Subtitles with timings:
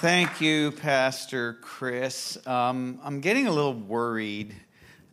[0.00, 2.36] Thank you, Pastor Chris.
[2.46, 4.54] Um, I'm getting a little worried.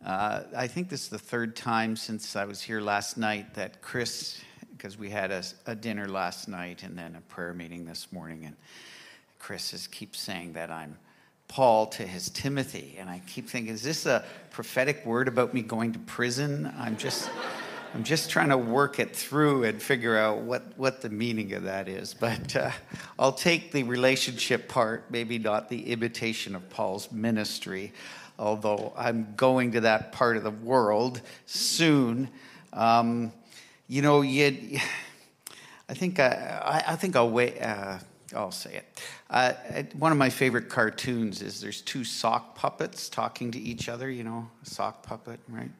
[0.04, 3.80] Uh, I think this is the third time since I was here last night that
[3.80, 4.42] Chris,
[4.76, 8.44] because we had a, a, dinner last night and then a prayer meeting this morning,
[8.44, 8.56] and
[9.38, 10.98] Chris is, keeps saying that I'm
[11.48, 12.96] Paul to his Timothy.
[12.98, 16.70] And I keep thinking, is this a prophetic word about me going to prison?
[16.78, 17.30] I'm just.
[17.94, 21.62] I'm just trying to work it through and figure out what, what the meaning of
[21.62, 22.12] that is.
[22.12, 22.72] But uh,
[23.20, 27.92] I'll take the relationship part, maybe not the imitation of Paul's ministry,
[28.36, 32.30] although I'm going to that part of the world soon.
[32.72, 33.32] Um,
[33.86, 34.80] you know, you,
[35.88, 37.62] I think I, I, think I'll wait.
[37.62, 37.98] Uh,
[38.34, 39.02] I'll say it.
[39.34, 39.52] Uh,
[39.94, 44.22] one of my favorite cartoons is there's two sock puppets talking to each other, you
[44.22, 45.72] know, sock puppet, right?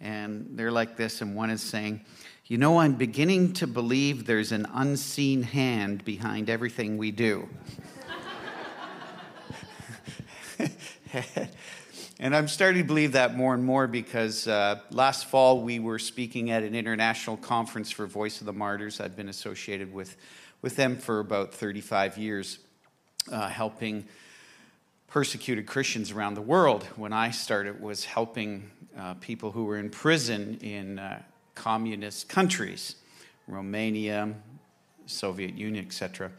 [0.00, 2.00] And they're like this, and one is saying,
[2.46, 7.50] You know, I'm beginning to believe there's an unseen hand behind everything we do.
[12.18, 15.98] and I'm starting to believe that more and more because uh, last fall we were
[15.98, 19.02] speaking at an international conference for Voice of the Martyrs.
[19.02, 20.16] I've been associated with
[20.62, 22.58] with them for about 35 years,
[23.30, 24.06] uh, helping
[25.08, 26.84] persecuted Christians around the world.
[26.96, 31.22] When I started, was helping uh, people who were in prison in uh,
[31.54, 32.96] communist countries,
[33.46, 34.34] Romania,
[35.06, 36.30] Soviet Union, etc.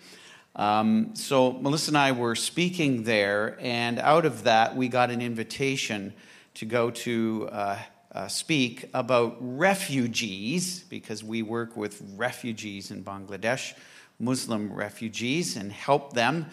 [0.56, 5.22] Um, so Melissa and I were speaking there, and out of that, we got an
[5.22, 6.14] invitation
[6.56, 7.78] to go to uh,
[8.12, 13.74] uh, speak about refugees because we work with refugees in Bangladesh
[14.20, 16.48] Muslim refugees and help them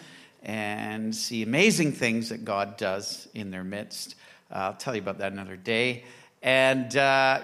[0.45, 4.15] and see amazing things that God does in their midst.
[4.51, 6.03] Uh, I'll tell you about that another day.
[6.43, 7.41] And uh,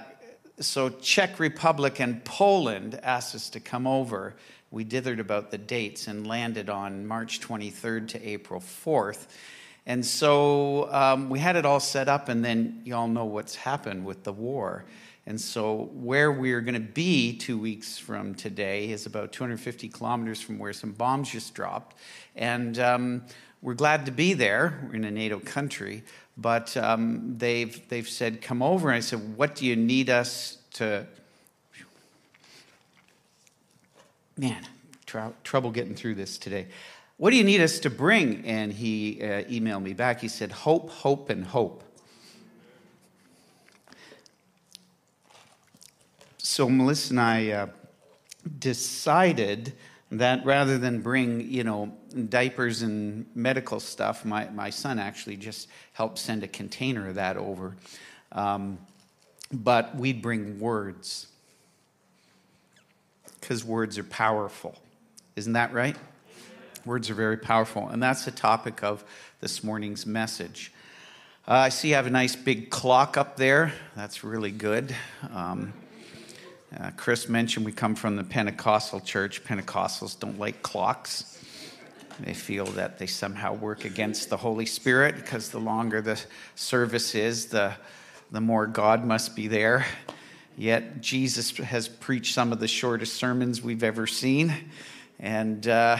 [0.60, 4.36] so, Czech Republic and Poland asked us to come over.
[4.70, 9.26] We dithered about the dates and landed on March 23rd to April 4th.
[9.88, 13.56] And so um, we had it all set up, and then you all know what's
[13.56, 14.86] happened with the war.
[15.32, 20.42] And so, where we're going to be two weeks from today is about 250 kilometers
[20.42, 21.95] from where some bombs just dropped.
[22.36, 23.23] And um,
[23.61, 24.86] we're glad to be there.
[24.89, 26.04] We're in a NATO country.
[26.36, 28.89] But um, they've, they've said, come over.
[28.89, 31.08] And I said, what do you need us to.
[34.36, 34.67] Man,
[35.05, 36.67] tr- trouble getting through this today.
[37.16, 38.45] What do you need us to bring?
[38.45, 40.20] And he uh, emailed me back.
[40.20, 41.86] He said, hope, hope, and hope.
[46.52, 47.67] So Melissa and I uh,
[48.60, 49.72] decided
[50.12, 51.94] that rather than bring, you know,
[52.28, 57.38] diapers and medical stuff, my, my son actually just helped send a container of that
[57.38, 57.78] over.
[58.34, 58.80] Um,
[59.54, 61.28] but we'd bring words
[63.40, 64.78] because words are powerful.
[65.38, 65.95] Isn't that right?
[66.86, 67.88] Words are very powerful.
[67.88, 69.06] And that's the topic of
[69.40, 70.73] this morning's message.
[71.48, 73.72] Uh, I see you have a nice big clock up there.
[73.95, 74.94] That's really good.
[75.34, 75.72] Um,
[76.80, 79.43] uh, Chris mentioned we come from the Pentecostal church.
[79.43, 81.37] Pentecostals don't like clocks.
[82.20, 86.21] They feel that they somehow work against the Holy Spirit because the longer the
[86.55, 87.73] service is, the,
[88.31, 89.86] the more God must be there.
[90.58, 94.54] Yet Jesus has preached some of the shortest sermons we've ever seen.
[95.20, 95.98] And uh,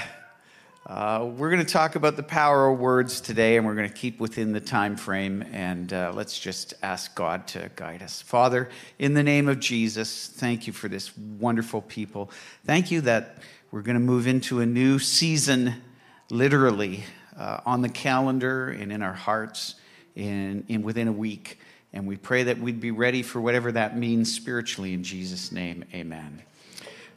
[0.87, 3.93] uh, we're going to talk about the power of words today, and we're going to
[3.93, 5.43] keep within the time frame.
[5.51, 8.21] And uh, let's just ask God to guide us.
[8.21, 12.31] Father, in the name of Jesus, thank you for this wonderful people.
[12.65, 13.37] Thank you that
[13.69, 15.75] we're going to move into a new season,
[16.31, 17.03] literally,
[17.37, 19.75] uh, on the calendar and in our hearts
[20.15, 21.59] in, in within a week.
[21.93, 24.93] And we pray that we'd be ready for whatever that means spiritually.
[24.93, 26.41] In Jesus' name, amen.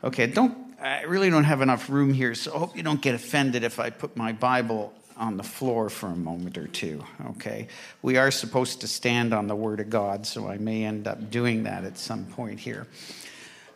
[0.03, 3.15] Okay, don't I really don't have enough room here, so I hope you don't get
[3.15, 7.69] offended if I put my Bible on the floor for a moment or two, okay?
[8.03, 11.31] We are supposed to stand on the Word of God, so I may end up
[11.31, 12.87] doing that at some point here.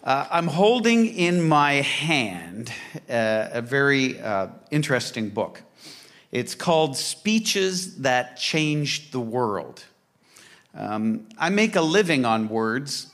[0.05, 2.71] Uh, I'm holding in my hand
[3.09, 5.63] uh, a very uh, interesting book.
[6.31, 9.83] It's called Speeches That Changed the World.
[10.75, 13.07] Um, I make a living on words,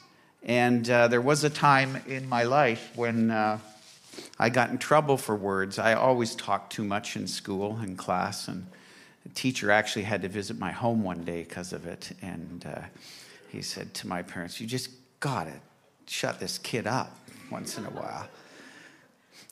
[0.43, 3.61] and uh, there was a time in my life when uh,
[4.39, 5.79] I got in trouble for words.
[5.79, 8.67] I always talked too much in school and class, and
[9.23, 12.13] the teacher actually had to visit my home one day because of it.
[12.21, 12.83] And uh,
[13.49, 14.91] he said to my parents, You just
[15.21, 15.53] got to
[16.07, 17.17] shut this kid up
[17.51, 18.27] once in a while.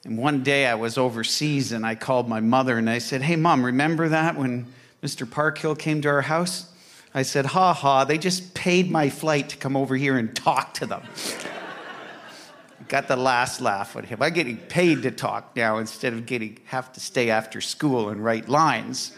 [0.05, 3.37] And one day I was overseas and I called my mother and I said, Hey,
[3.37, 4.67] mom, remember that when
[5.03, 5.31] Mr.
[5.31, 6.69] Parkhill came to our house?
[7.15, 10.75] I said, Ha ha, they just paid my flight to come over here and talk
[10.75, 11.03] to them
[12.93, 14.19] got the last laugh at him.
[14.21, 18.23] I'm getting paid to talk now instead of getting have to stay after school and
[18.23, 19.17] write lines.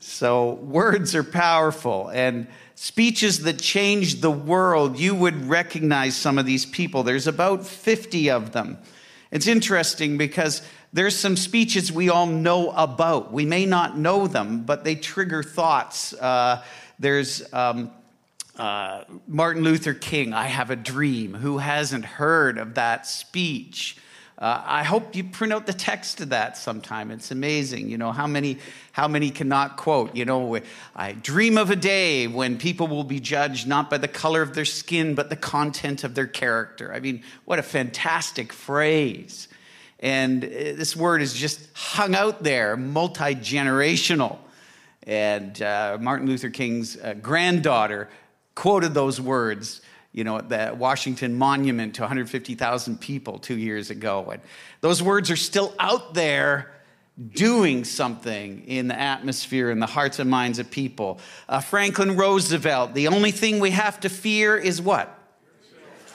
[0.00, 4.98] So words are powerful and speeches that change the world.
[4.98, 7.02] You would recognize some of these people.
[7.02, 8.76] There's about 50 of them.
[9.30, 10.60] It's interesting because
[10.92, 13.32] there's some speeches we all know about.
[13.32, 16.12] We may not know them, but they trigger thoughts.
[16.12, 16.62] Uh,
[16.98, 17.90] there's um,
[18.60, 21.32] uh, Martin Luther King, I Have a Dream.
[21.32, 23.96] Who hasn't heard of that speech?
[24.36, 27.10] Uh, I hope you print out the text of that sometime.
[27.10, 28.58] It's amazing, you know, how many,
[28.92, 30.14] how many cannot quote.
[30.14, 30.60] You know,
[30.94, 34.54] I dream of a day when people will be judged not by the color of
[34.54, 36.92] their skin, but the content of their character.
[36.92, 39.48] I mean, what a fantastic phrase.
[40.00, 44.36] And uh, this word is just hung out there, multi generational.
[45.06, 48.10] And uh, Martin Luther King's uh, granddaughter
[48.60, 49.80] quoted those words
[50.12, 54.28] you know, at the Washington Monument to 150,000 people two years ago.
[54.32, 54.42] And
[54.82, 56.70] those words are still out there
[57.32, 61.20] doing something in the atmosphere and the hearts and minds of people.
[61.48, 65.16] Uh, Franklin Roosevelt, the only thing we have to fear is what?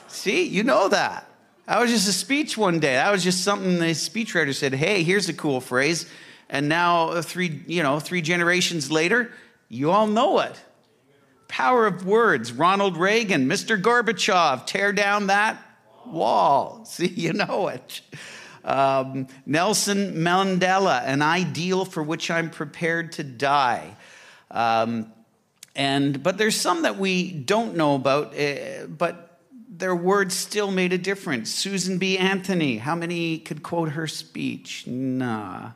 [0.06, 1.28] See, you know that.
[1.66, 2.94] That was just a speech one day.
[2.94, 6.08] That was just something the speechwriter said, hey, here's a cool phrase.
[6.48, 9.32] And now, uh, three, you know, three generations later,
[9.68, 10.60] you all know it.
[11.48, 12.52] Power of words.
[12.52, 13.80] Ronald Reagan, Mr.
[13.80, 15.62] Gorbachev, tear down that
[16.06, 16.84] wall.
[16.86, 18.00] See, you know it.
[18.64, 23.96] Um, Nelson Mandela, an ideal for which I'm prepared to die.
[24.50, 25.12] Um,
[25.76, 30.92] and but there's some that we don't know about, uh, but their words still made
[30.92, 31.50] a difference.
[31.50, 32.18] Susan B.
[32.18, 34.86] Anthony, how many could quote her speech?
[34.86, 35.72] Nah.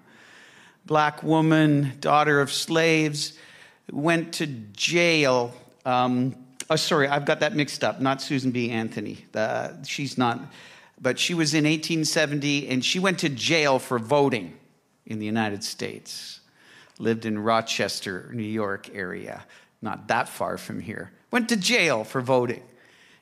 [0.86, 3.38] Black woman, daughter of slaves
[3.92, 5.54] went to jail.
[5.84, 6.34] Um,
[6.68, 8.00] oh, sorry, I've got that mixed up.
[8.00, 8.70] Not Susan B.
[8.70, 9.24] Anthony.
[9.34, 10.40] Uh, she's not.
[11.00, 14.56] But she was in 1870 and she went to jail for voting
[15.06, 16.40] in the United States.
[16.98, 19.44] Lived in Rochester, New York area,
[19.80, 21.10] not that far from here.
[21.30, 22.62] Went to jail for voting.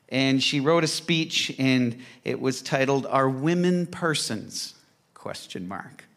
[0.08, 4.74] And she wrote a speech and it was titled Are Women Persons?
[5.14, 6.07] Question mark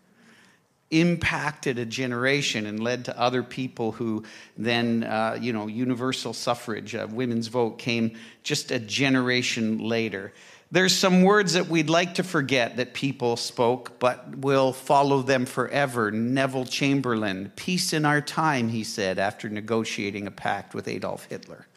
[0.92, 4.24] impacted a generation and led to other people who
[4.58, 10.34] then, uh, you know, universal suffrage, uh, women's vote came just a generation later.
[10.74, 15.46] There's some words that we'd like to forget that people spoke, but will follow them
[15.46, 16.12] forever.
[16.12, 21.68] Neville Chamberlain, peace in our time, he said after negotiating a pact with Adolf Hitler.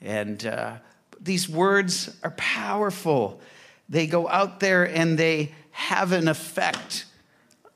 [0.00, 0.76] And uh,
[1.20, 3.40] these words are powerful.
[3.88, 7.06] They go out there and they have an effect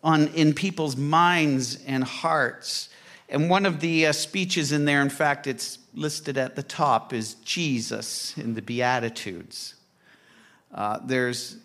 [0.05, 2.91] on, in people's minds and hearts.
[3.29, 7.15] And one of the uh, speeches in there, in fact, it's listed at the top,
[7.15, 9.75] is Jesus in the Beatitudes.
[10.73, 11.57] Uh, there's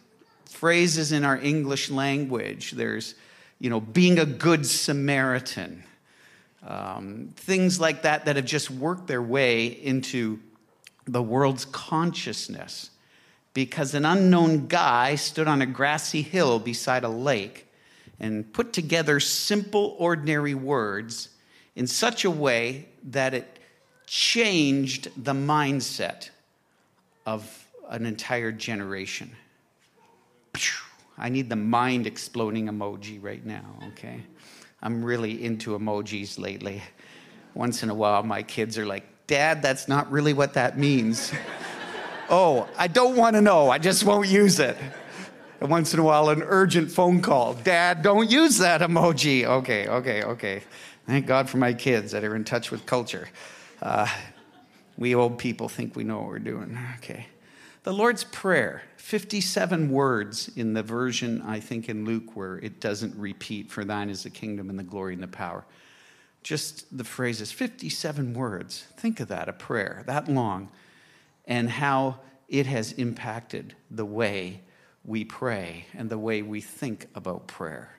[0.45, 2.71] phrases in our English language.
[2.71, 3.13] There's,
[3.59, 5.83] you know, being a good Samaritan.
[6.65, 10.39] Um, things like that that have just worked their way into
[11.05, 12.89] the world's consciousness
[13.53, 17.65] because an unknown guy stood on a grassy hill beside a lake
[18.19, 21.29] and put together simple, ordinary words
[21.75, 23.59] in such a way that it
[24.05, 26.29] changed the mindset
[27.25, 29.31] of an entire generation.
[31.17, 34.23] I need the mind exploding emoji right now, okay?
[34.81, 36.81] I'm really into emojis lately.
[37.53, 41.31] Once in a while, my kids are like, Dad, that's not really what that means.
[42.29, 43.69] oh, I don't want to know.
[43.69, 44.77] I just won't use it.
[45.61, 47.53] Once in a while, an urgent phone call.
[47.53, 49.43] Dad, don't use that emoji.
[49.43, 50.63] Okay, okay, okay.
[51.05, 53.27] Thank God for my kids that are in touch with culture.
[53.81, 54.07] Uh,
[54.97, 56.77] we old people think we know what we're doing.
[56.97, 57.27] Okay.
[57.83, 63.15] The Lord's Prayer, 57 words in the version, I think, in Luke, where it doesn't
[63.15, 65.65] repeat, For thine is the kingdom and the glory and the power.
[66.41, 68.85] Just the phrases, 57 words.
[68.95, 70.69] Think of that, a prayer that long,
[71.45, 74.61] and how it has impacted the way
[75.09, 77.89] we pray and the way we think about prayer.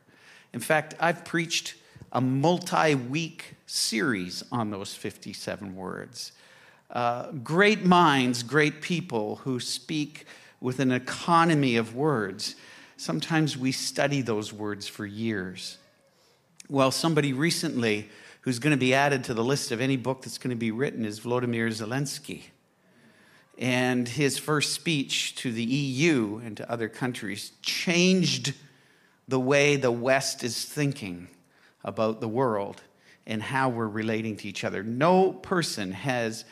[0.52, 1.74] In fact, I've preached
[2.12, 6.30] a multi week series on those 57 words.
[6.88, 10.26] Uh, great minds, great people who speak
[10.60, 12.54] with an economy of words.
[12.96, 15.78] Sometimes we study those words for years.
[16.68, 18.08] Well, somebody recently
[18.42, 20.70] who's going to be added to the list of any book that's going to be
[20.70, 22.42] written is Vladimir Zelensky.
[23.58, 28.54] And his first speech to the EU and to other countries changed
[29.28, 31.28] the way the West is thinking
[31.84, 32.82] about the world
[33.26, 34.82] and how we're relating to each other.
[34.82, 36.44] No person has,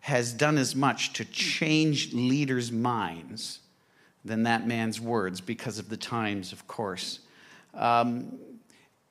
[0.00, 3.60] has done as much to change leaders' minds
[4.24, 7.20] than that man's words because of the times, of course.
[7.74, 8.38] Um,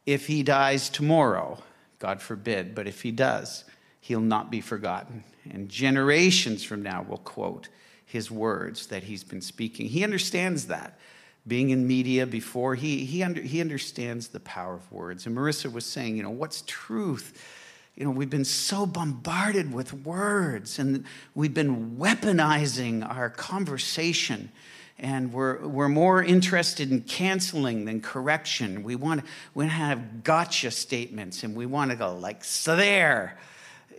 [0.06, 1.58] if he dies tomorrow,
[2.00, 3.66] God forbid, but if he does,
[4.00, 5.24] he'll not be forgotten.
[5.50, 7.70] And generations from now will quote
[8.06, 9.88] his words that he's been speaking.
[9.88, 11.00] He understands that.
[11.48, 15.26] Being in media before, he, he, under, he understands the power of words.
[15.26, 17.42] And Marissa was saying, you know, what's truth?
[17.96, 24.52] You know, we've been so bombarded with words and we've been weaponizing our conversation
[25.00, 28.84] and we're, we're more interested in canceling than correction.
[28.84, 29.24] We want,
[29.56, 33.40] we want to have gotcha statements and we want to go like, so there,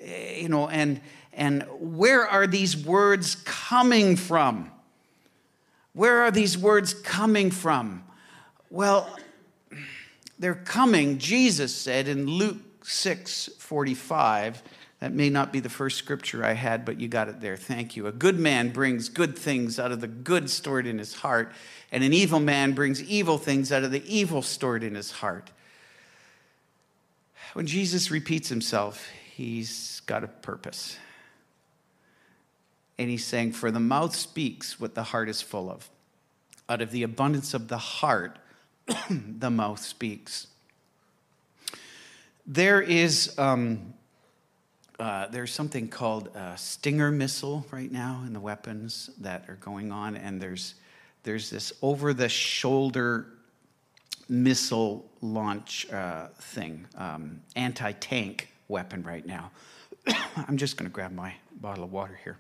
[0.01, 1.01] eh, you know, and,
[1.33, 4.71] and where are these words coming from?
[5.95, 8.05] Where are these words coming from?
[8.71, 9.09] Well,
[10.39, 14.63] they're coming, Jesus said in Luke 6 45.
[15.01, 17.57] That may not be the first scripture I had, but you got it there.
[17.57, 18.07] Thank you.
[18.07, 21.53] A good man brings good things out of the good stored in his heart,
[21.91, 25.51] and an evil man brings evil things out of the evil stored in his heart.
[27.55, 30.97] When Jesus repeats himself, he's got a purpose.
[32.99, 35.89] And he's saying, For the mouth speaks what the heart is full of.
[36.69, 38.39] Out of the abundance of the heart,
[39.11, 40.47] the mouth speaks.
[42.47, 43.95] There is, um,
[44.99, 49.93] uh, there's something called a Stinger missile right now in the weapons that are going
[49.93, 50.75] on, and there's,
[51.23, 53.27] there's this over the shoulder
[54.29, 59.51] missile launch uh, thing, um, anti tank weapon right now.
[60.37, 62.39] I'm just going to grab my bottle of water here.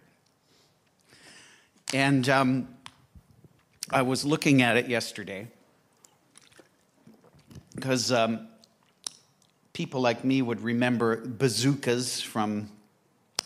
[1.92, 2.68] And um,
[3.90, 5.49] I was looking at it yesterday
[7.75, 8.49] because um,
[9.75, 12.70] people like me would remember bazookas from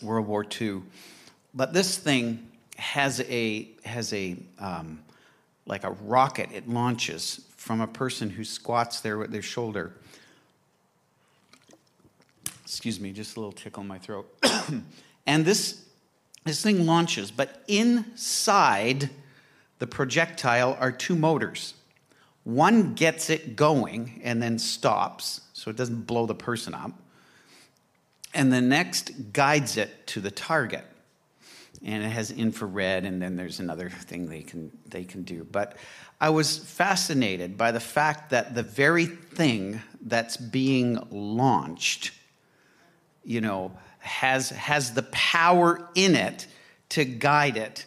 [0.00, 0.82] World War II.
[1.54, 5.00] But this thing has a, has a um,
[5.66, 9.92] like a rocket, it launches from a person who squats there with their shoulder.
[12.62, 14.32] Excuse me, just a little tickle in my throat.
[15.26, 15.85] and this
[16.46, 19.10] this thing launches, but inside
[19.78, 21.74] the projectile are two motors.
[22.44, 26.92] One gets it going and then stops, so it doesn't blow the person up.
[28.32, 30.84] And the next guides it to the target.
[31.84, 35.44] And it has infrared, and then there's another thing they can, they can do.
[35.44, 35.76] But
[36.20, 42.12] I was fascinated by the fact that the very thing that's being launched,
[43.24, 43.72] you know,
[44.06, 46.46] has, has the power in it
[46.90, 47.84] to guide it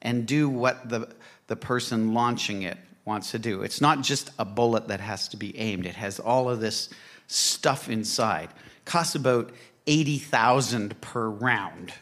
[0.00, 1.08] and do what the,
[1.48, 3.62] the person launching it wants to do.
[3.62, 6.88] It's not just a bullet that has to be aimed, it has all of this
[7.26, 8.50] stuff inside.
[8.84, 9.52] Costs about
[9.86, 11.92] 80,000 per round.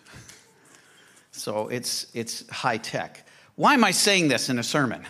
[1.33, 3.27] So it's, it's high tech.
[3.57, 5.05] Why am I saying this in a sermon?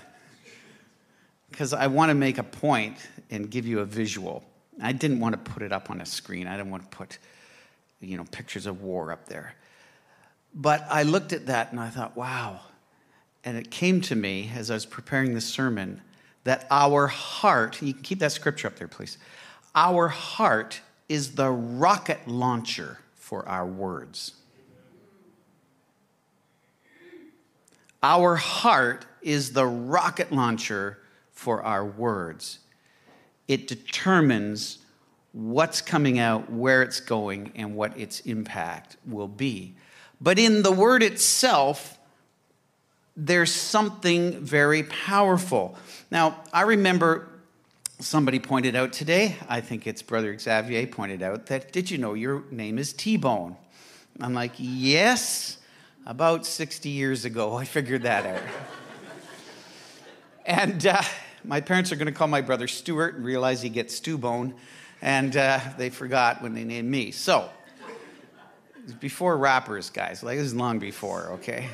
[1.50, 2.96] Because I want to make a point
[3.30, 4.42] and give you a visual.
[4.82, 6.46] I didn't want to put it up on a screen.
[6.46, 7.18] I didn't want to put
[8.04, 9.54] you know, pictures of war up there.
[10.54, 12.61] But I looked at that and I thought, wow.
[13.44, 16.00] And it came to me as I was preparing this sermon
[16.44, 19.18] that our heart, you can keep that scripture up there, please.
[19.75, 24.34] Our heart is the rocket launcher for our words.
[28.02, 30.99] Our heart is the rocket launcher
[31.32, 32.61] for our words.
[33.49, 34.78] It determines
[35.35, 39.75] what's coming out, where it's going, and what its impact will be.
[40.21, 41.99] But in the word itself,
[43.17, 45.76] there's something very powerful.
[46.11, 47.29] Now, I remember
[47.99, 52.14] somebody pointed out today, I think it's Brother Xavier pointed out, that did you know
[52.14, 53.57] your name is T Bone?
[54.21, 55.59] I'm like, yes,
[56.07, 58.43] about 60 years ago, I figured that out.
[60.47, 61.03] and uh,
[61.43, 64.55] my parents are going to call my brother Stuart and realize he gets Stew Bone
[65.04, 67.11] and uh, they forgot when they named me.
[67.11, 67.50] So,
[69.00, 70.23] before rappers, guys.
[70.23, 71.68] Like, this is long before, okay?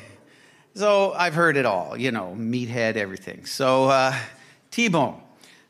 [0.75, 3.45] So, I've heard it all, you know, meathead, everything.
[3.45, 4.13] So, uh,
[4.69, 5.21] T Bone.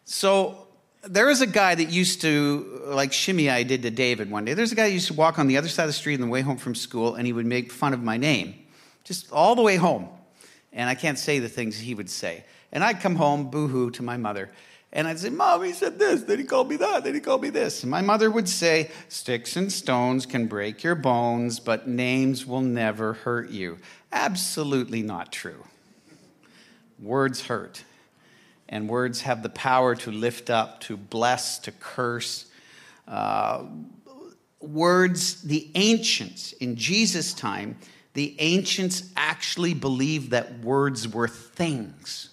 [0.06, 0.68] So,
[1.03, 4.56] there was a guy that used to, like Shimei did to David one day.
[4.56, 6.22] There's a guy who used to walk on the other side of the street on
[6.22, 8.56] the way home from school, and he would make fun of my name,
[9.03, 10.10] just all the way home.
[10.74, 12.44] And I can't say the things he would say.
[12.72, 14.50] And I'd come home, boo hoo, to my mother.
[14.94, 17.42] And I'd say, Mom, he said this, then he called me that, then he called
[17.42, 17.84] me this.
[17.84, 22.62] And my mother would say, Sticks and stones can break your bones, but names will
[22.62, 23.78] never hurt you.
[24.12, 25.64] Absolutely not true.
[27.00, 27.86] Words hurt.
[28.68, 32.48] And words have the power to lift up, to bless, to curse.
[33.08, 33.64] Uh,
[34.60, 37.78] words, the ancients in Jesus' time,
[38.14, 42.31] the ancients actually believed that words were things.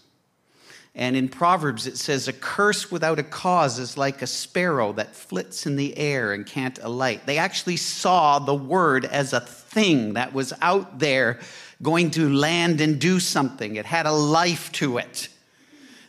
[0.99, 5.15] And in Proverbs, it says, A curse without a cause is like a sparrow that
[5.15, 7.25] flits in the air and can't alight.
[7.25, 11.39] They actually saw the word as a thing that was out there
[11.81, 13.77] going to land and do something.
[13.77, 15.29] It had a life to it.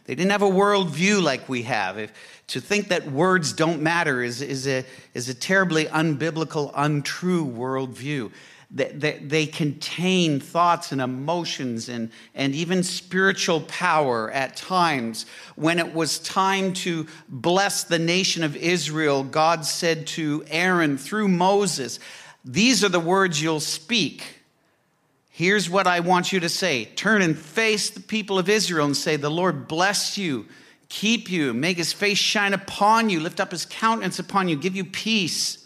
[0.05, 1.99] They didn't have a worldview like we have.
[1.99, 2.11] If,
[2.47, 8.31] to think that words don't matter is, is, a, is a terribly unbiblical, untrue worldview.
[8.71, 15.25] They, they, contain thoughts and emotions and, and even spiritual power at times.
[15.55, 21.29] When it was time to bless the nation of Israel, God said to Aaron through
[21.29, 21.99] Moses,
[22.45, 24.39] These are the words you'll speak.
[25.29, 28.97] Here's what I want you to say Turn and face the people of Israel and
[28.97, 30.45] say, The Lord bless you,
[30.89, 34.75] keep you, make his face shine upon you, lift up his countenance upon you, give
[34.75, 35.58] you peace.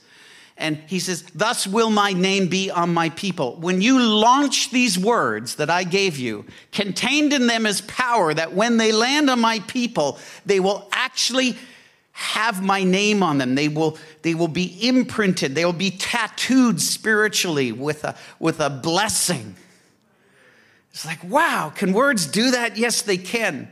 [0.63, 3.57] And he says, Thus will my name be on my people.
[3.57, 8.53] When you launch these words that I gave you, contained in them is power that
[8.53, 11.57] when they land on my people, they will actually
[12.13, 13.55] have my name on them.
[13.55, 18.69] They will, they will be imprinted, they will be tattooed spiritually with a, with a
[18.69, 19.57] blessing.
[20.91, 22.77] It's like, wow, can words do that?
[22.77, 23.67] Yes, they can.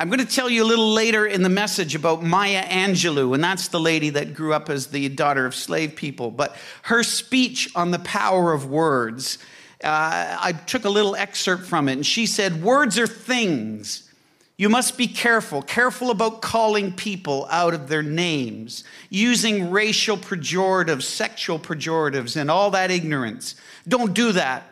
[0.00, 3.42] I'm going to tell you a little later in the message about Maya Angelou, and
[3.42, 6.30] that's the lady that grew up as the daughter of slave people.
[6.30, 9.38] But her speech on the power of words,
[9.82, 14.08] uh, I took a little excerpt from it, and she said, Words are things.
[14.56, 21.02] You must be careful, careful about calling people out of their names, using racial pejoratives,
[21.02, 23.56] sexual pejoratives, and all that ignorance.
[23.88, 24.62] Don't do that.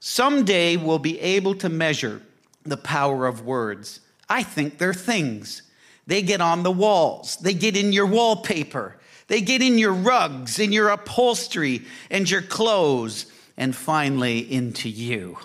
[0.00, 2.22] Someday we'll be able to measure
[2.64, 4.00] the power of words.
[4.28, 5.62] I think they're things.
[6.06, 10.58] They get on the walls, they get in your wallpaper, they get in your rugs,
[10.58, 15.36] in your upholstery, and your clothes, and finally into you.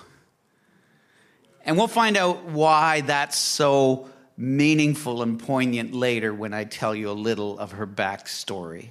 [1.65, 7.09] And we'll find out why that's so meaningful and poignant later when I tell you
[7.09, 8.89] a little of her backstory.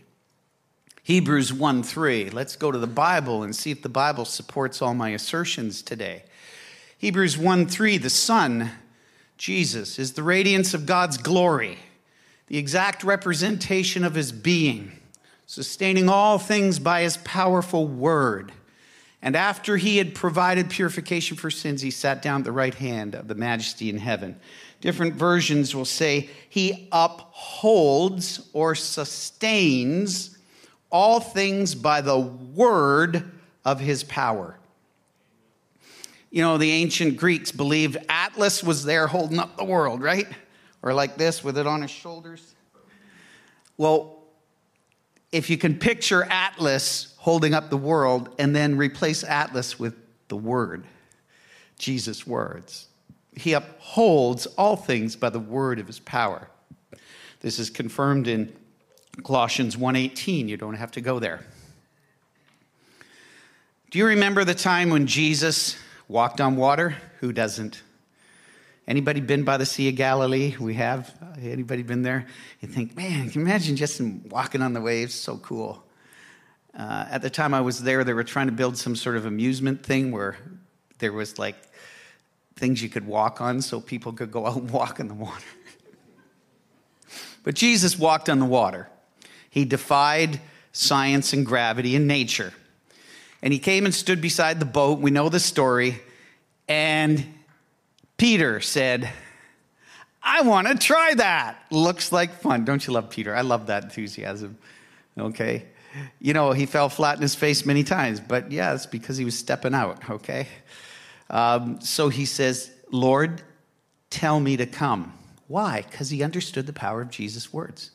[1.02, 2.30] Hebrews 1 3.
[2.30, 6.24] Let's go to the Bible and see if the Bible supports all my assertions today.
[6.98, 8.70] Hebrews 1 3, the Son
[9.42, 11.76] Jesus is the radiance of God's glory,
[12.46, 14.92] the exact representation of his being,
[15.46, 18.52] sustaining all things by his powerful word.
[19.20, 23.16] And after he had provided purification for sins, he sat down at the right hand
[23.16, 24.38] of the majesty in heaven.
[24.80, 30.38] Different versions will say he upholds or sustains
[30.88, 33.28] all things by the word
[33.64, 34.56] of his power.
[36.32, 37.98] You know, the ancient Greeks believed
[38.32, 40.26] Atlas was there holding up the world, right?
[40.82, 42.54] Or like this with it on his shoulders.
[43.76, 44.22] Well,
[45.30, 49.94] if you can picture Atlas holding up the world and then replace Atlas with
[50.28, 50.86] the Word,
[51.78, 52.86] Jesus' words,
[53.36, 56.48] he upholds all things by the word of his power.
[57.40, 58.54] This is confirmed in
[59.24, 60.48] Colossians 1:18.
[60.48, 61.44] You don't have to go there.
[63.90, 65.76] Do you remember the time when Jesus
[66.08, 66.96] walked on water?
[67.20, 67.82] Who doesn't?
[68.92, 70.54] Anybody been by the Sea of Galilee?
[70.60, 71.10] We have.
[71.42, 72.26] Anybody been there?
[72.60, 75.14] You think, man, can you imagine just walking on the waves?
[75.14, 75.82] So cool.
[76.78, 79.24] Uh, at the time I was there, they were trying to build some sort of
[79.24, 80.36] amusement thing where
[80.98, 81.56] there was like
[82.56, 85.46] things you could walk on so people could go out and walk in the water.
[87.44, 88.90] but Jesus walked on the water.
[89.48, 90.38] He defied
[90.72, 92.52] science and gravity and nature.
[93.40, 94.98] And he came and stood beside the boat.
[94.98, 95.98] We know the story.
[96.68, 97.24] And
[98.22, 99.10] Peter said,
[100.22, 101.60] I want to try that.
[101.72, 102.64] Looks like fun.
[102.64, 103.34] Don't you love Peter?
[103.34, 104.58] I love that enthusiasm.
[105.18, 105.64] Okay.
[106.20, 109.24] You know, he fell flat in his face many times, but yeah, it's because he
[109.24, 110.46] was stepping out, okay?
[111.30, 113.42] Um, so he says, Lord,
[114.08, 115.12] tell me to come.
[115.48, 115.84] Why?
[115.90, 117.90] Because he understood the power of Jesus' words.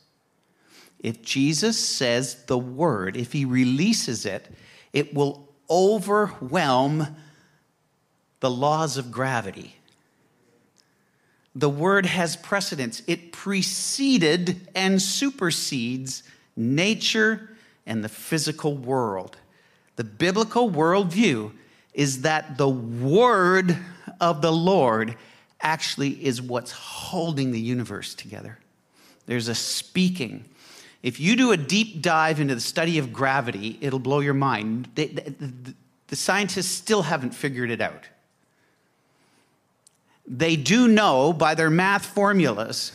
[0.99, 4.45] If Jesus says the word, if he releases it,
[4.91, 7.15] it will overwhelm
[8.41, 9.76] the laws of gravity.
[11.57, 16.21] The word has precedence, it preceded and supersedes
[16.55, 17.49] nature
[17.87, 19.37] and the physical world.
[19.95, 21.51] The biblical worldview
[21.95, 23.75] is that the word
[24.21, 25.15] of the Lord
[25.59, 28.59] actually is what's holding the universe together.
[29.25, 30.45] There's a speaking,
[31.01, 34.89] if you do a deep dive into the study of gravity, it'll blow your mind.
[34.93, 35.73] The, the,
[36.07, 38.03] the scientists still haven't figured it out.
[40.27, 42.91] They do know by their math formulas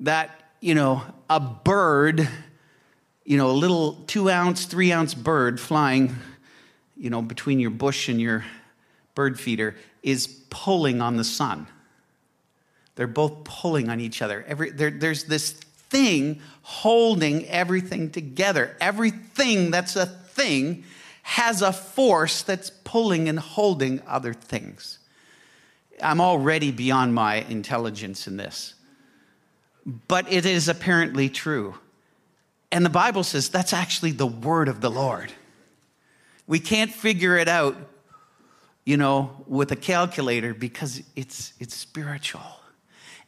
[0.00, 2.28] that, you know, a bird,
[3.24, 6.14] you know, a little two ounce, three ounce bird flying
[6.96, 8.44] you know, between your bush and your
[9.14, 11.66] bird feeder is pulling on the sun.
[12.96, 14.44] They're both pulling on each other.
[14.46, 18.76] Every, there, there's this thing holding everything together.
[18.80, 20.84] Everything that's a thing
[21.22, 24.98] has a force that's pulling and holding other things.
[26.02, 28.74] I'm already beyond my intelligence in this.
[30.08, 31.74] But it is apparently true.
[32.72, 35.32] And the Bible says that's actually the word of the Lord.
[36.46, 37.76] We can't figure it out,
[38.84, 42.60] you know, with a calculator because it's, it's spiritual.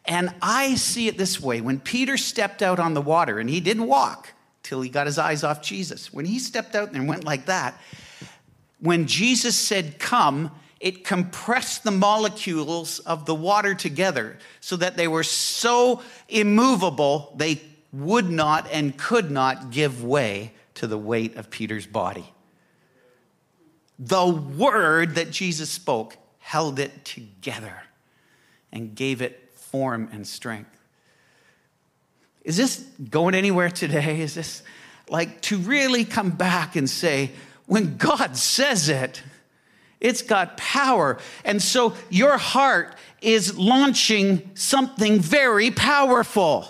[0.05, 3.61] And I see it this way when Peter stepped out on the water, and he
[3.61, 7.25] didn't walk till he got his eyes off Jesus, when he stepped out and went
[7.25, 7.81] like that,
[8.81, 10.51] when Jesus said, Come,
[10.81, 17.61] it compressed the molecules of the water together so that they were so immovable they
[17.93, 22.31] would not and could not give way to the weight of Peter's body.
[23.99, 27.83] The word that Jesus spoke held it together
[28.71, 30.71] and gave it form and strength.
[32.45, 34.21] Is this going anywhere today?
[34.21, 34.63] Is this
[35.09, 37.31] like to really come back and say,
[37.67, 39.23] when God says it,
[40.01, 41.19] it's got power.
[41.45, 46.69] And so your heart is launching something very powerful.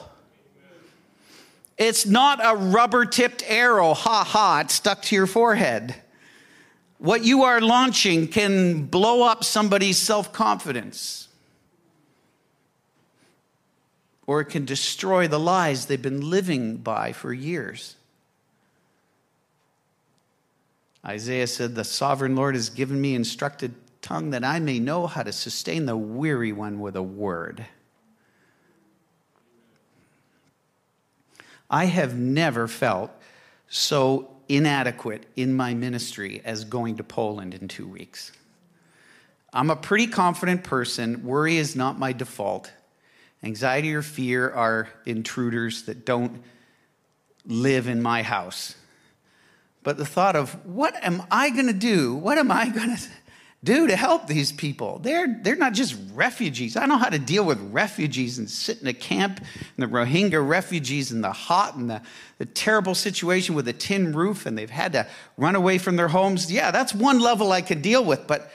[1.77, 5.95] It's not a rubber tipped arrow, ha ha, it's stuck to your forehead.
[6.99, 11.29] What you are launching can blow up somebody's self confidence,
[14.27, 17.97] or it can destroy the lies they've been living by for years.
[21.07, 25.23] Isaiah said, The sovereign Lord has given me instructed tongue that I may know how
[25.23, 27.67] to sustain the weary one with a word.
[31.69, 33.11] I have never felt
[33.69, 38.33] so inadequate in my ministry as going to Poland in two weeks.
[39.53, 41.25] I'm a pretty confident person.
[41.25, 42.71] Worry is not my default.
[43.43, 46.43] Anxiety or fear are intruders that don't
[47.45, 48.75] live in my house.
[49.87, 52.17] But the thought of what am I going to do?
[52.17, 53.03] What am I going to
[53.63, 54.99] do to help these people?
[54.99, 56.77] They're, they're not just refugees.
[56.77, 59.47] I know how to deal with refugees and sit in a camp, and
[59.77, 62.03] the Rohingya refugees in the hot and the,
[62.39, 66.09] the terrible situation with a tin roof, and they've had to run away from their
[66.09, 66.51] homes.
[66.51, 68.27] Yeah, that's one level I could deal with.
[68.27, 68.51] But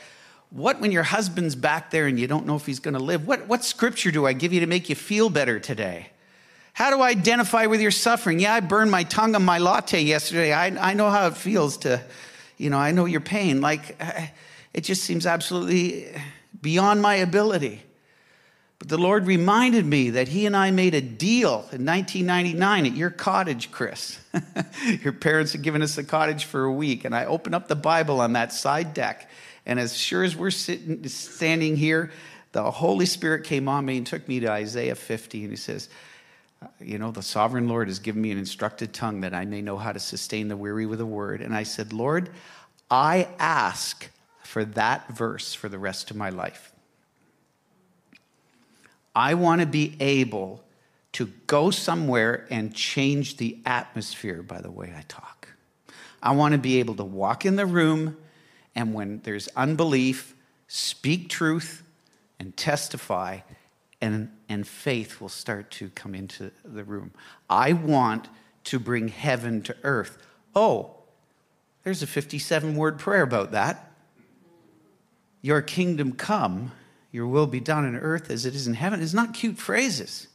[0.50, 3.26] what when your husband's back there and you don't know if he's going to live?
[3.26, 6.10] What, what scripture do I give you to make you feel better today?
[6.82, 8.39] How do I identify with your suffering?
[8.39, 10.52] Yeah, I burned my tongue on my latte yesterday.
[10.52, 12.02] I, I know how it feels to,
[12.58, 13.62] you know, I know your pain.
[13.62, 14.02] Like,
[14.74, 16.08] it just seems absolutely
[16.60, 17.84] beyond my ability.
[18.80, 22.96] But the Lord reminded me that He and I made a deal in 1999 at
[22.96, 24.20] your cottage, Chris.
[25.04, 27.76] your parents had given us a cottage for a week, and I opened up the
[27.76, 29.30] Bible on that side deck.
[29.67, 32.12] And as sure as we're sitting, standing here,
[32.54, 35.88] the Holy Spirit came on me and took me to Isaiah 50, and He says,
[36.80, 39.78] you know, the sovereign Lord has given me an instructed tongue that I may know
[39.78, 41.41] how to sustain the weary with a word.
[41.41, 42.30] And I said, Lord,
[42.89, 44.10] I ask
[44.43, 46.71] for that verse for the rest of my life.
[49.15, 50.63] I want to be able
[51.13, 55.50] to go somewhere and change the atmosphere by the way I talk.
[56.24, 58.17] I want to be able to walk in the room
[58.76, 60.36] and when there's unbelief,
[60.67, 61.84] speak truth
[62.39, 63.39] and testify,
[64.00, 67.12] and, and faith will start to come into the room.
[67.50, 68.28] I want
[68.66, 70.18] to bring heaven to earth.
[70.54, 70.98] Oh,
[71.84, 73.92] there's a 57 word prayer about that.
[75.42, 76.74] Your kingdom come,
[77.12, 79.02] your will be done on earth as it is in heaven.
[79.02, 80.28] It's not cute phrases,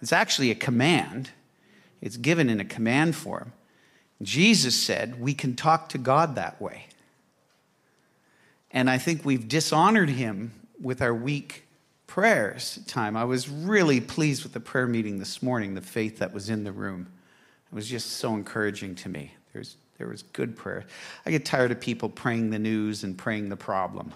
[0.00, 1.30] it's actually a command.
[2.02, 3.54] It's given in a command form.
[4.20, 6.88] Jesus said we can talk to God that way.
[8.70, 11.65] And I think we've dishonored him with our weak
[12.06, 13.16] prayers time.
[13.16, 16.64] I was really pleased with the prayer meeting this morning, the faith that was in
[16.64, 17.08] the room.
[17.70, 19.34] It was just so encouraging to me.
[19.52, 20.84] There's, there was good prayer.
[21.24, 24.12] I get tired of people praying the news and praying the problem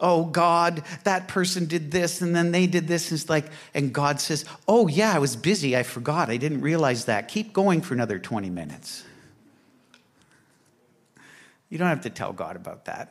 [0.00, 4.20] oh god that person did this and then they did this it's like and god
[4.20, 7.94] says oh yeah i was busy i forgot i didn't realize that keep going for
[7.94, 9.04] another 20 minutes
[11.68, 13.10] you don't have to tell god about that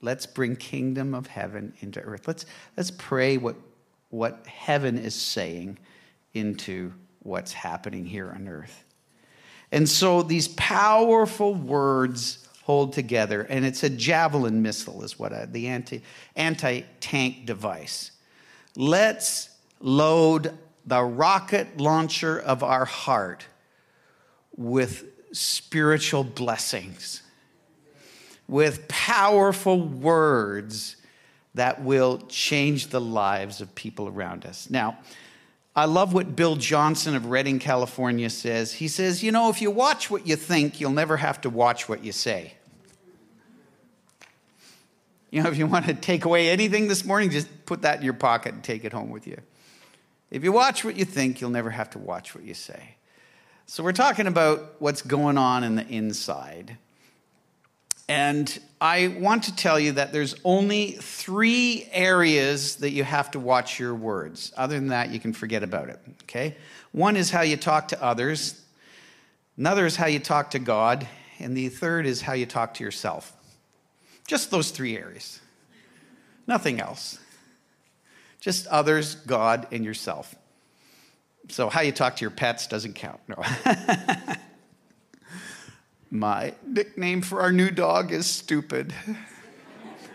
[0.00, 3.56] let's bring kingdom of heaven into earth let's let's pray what
[4.10, 5.78] what heaven is saying
[6.34, 8.84] into what's happening here on earth
[9.70, 13.42] and so these powerful words hold together.
[13.42, 16.02] And it's a javelin missile, is what I, the anti,
[16.36, 18.10] anti-tank device.
[18.76, 19.48] Let's
[19.80, 23.46] load the rocket launcher of our heart
[24.54, 27.22] with spiritual blessings.
[28.48, 30.96] With powerful words
[31.54, 34.70] that will change the lives of people around us.
[34.70, 34.98] Now,
[35.76, 38.72] I love what Bill Johnson of Redding, California says.
[38.72, 41.88] He says, You know, if you watch what you think, you'll never have to watch
[41.88, 42.54] what you say.
[45.30, 48.04] You know, if you want to take away anything this morning, just put that in
[48.04, 49.38] your pocket and take it home with you.
[50.30, 52.96] If you watch what you think, you'll never have to watch what you say.
[53.66, 56.78] So, we're talking about what's going on in the inside.
[58.08, 63.40] And I want to tell you that there's only three areas that you have to
[63.40, 64.52] watch your words.
[64.56, 66.56] Other than that, you can forget about it, okay?
[66.92, 68.60] One is how you talk to others,
[69.56, 71.06] another is how you talk to God,
[71.38, 73.32] and the third is how you talk to yourself.
[74.26, 75.40] Just those three areas.
[76.46, 77.18] Nothing else.
[78.40, 80.34] Just others, God, and yourself.
[81.50, 83.20] So, how you talk to your pets doesn't count.
[83.26, 83.42] No.
[86.10, 88.94] My nickname for our new dog is Stupid.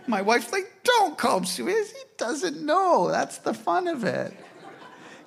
[0.08, 1.76] My wife's like, don't call him stupid.
[1.88, 3.10] He doesn't know.
[3.10, 4.34] That's the fun of it.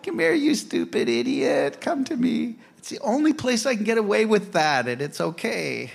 [0.02, 1.80] Come here, you stupid idiot.
[1.80, 2.56] Come to me.
[2.76, 5.90] It's the only place I can get away with that, and it's okay.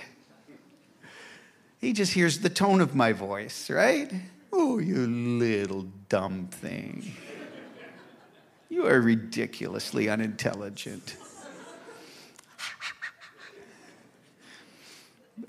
[1.80, 4.12] He just hears the tone of my voice, right?
[4.52, 7.14] Oh, you little dumb thing.
[8.68, 11.16] You are ridiculously unintelligent.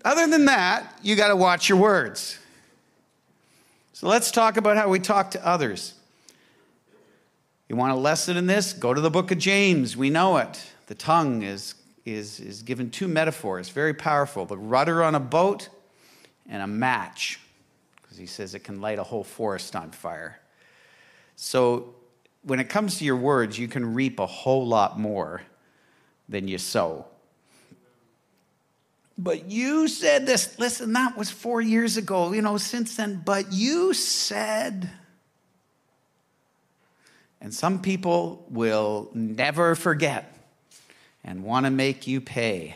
[0.06, 2.40] Other than that, you got to watch your words.
[3.94, 5.94] So let's talk about how we talk to others.
[7.70, 8.74] You want a lesson in this?
[8.74, 9.96] Go to the book of James.
[9.96, 10.64] We know it.
[10.88, 15.70] The tongue is, is, is given two metaphors, very powerful the rudder on a boat
[16.50, 17.40] and a match,
[18.02, 20.40] because he says it can light a whole forest on fire.
[21.36, 21.96] So
[22.44, 25.42] when it comes to your words, you can reap a whole lot more
[26.28, 27.06] than you sow.
[29.18, 30.58] But you said this.
[30.58, 33.22] Listen, that was four years ago, you know, since then.
[33.24, 34.90] But you said.
[37.40, 40.34] And some people will never forget
[41.24, 42.76] and want to make you pay.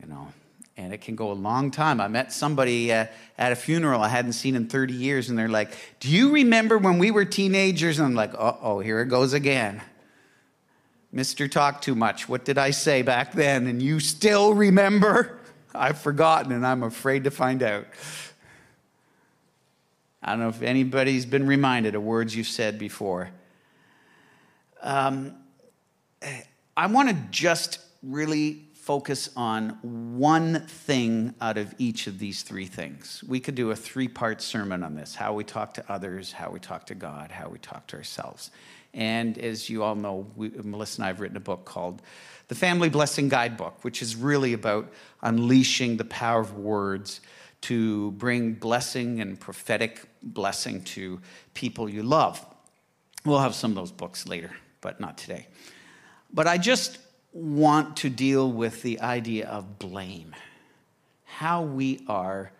[0.00, 0.32] You know,
[0.76, 2.00] and it can go a long time.
[2.00, 3.06] I met somebody uh,
[3.38, 6.78] at a funeral I hadn't seen in 30 years, and they're like, Do you remember
[6.78, 7.98] when we were teenagers?
[7.98, 9.82] And I'm like, Uh oh, here it goes again.
[11.14, 11.50] Mr.
[11.50, 13.66] Talk Too Much, what did I say back then?
[13.66, 15.38] And you still remember?
[15.74, 17.86] I've forgotten and I'm afraid to find out.
[20.22, 23.30] I don't know if anybody's been reminded of words you've said before.
[24.82, 25.34] Um,
[26.76, 29.70] I want to just really focus on
[30.18, 33.22] one thing out of each of these three things.
[33.26, 36.50] We could do a three part sermon on this how we talk to others, how
[36.50, 38.50] we talk to God, how we talk to ourselves.
[38.96, 42.00] And as you all know, we, Melissa and I have written a book called
[42.48, 47.20] The Family Blessing Guidebook, which is really about unleashing the power of words
[47.60, 51.20] to bring blessing and prophetic blessing to
[51.52, 52.44] people you love.
[53.26, 55.46] We'll have some of those books later, but not today.
[56.32, 56.98] But I just
[57.32, 60.34] want to deal with the idea of blame,
[61.24, 62.50] how we are